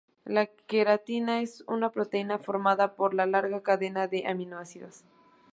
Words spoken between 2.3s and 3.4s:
formada por una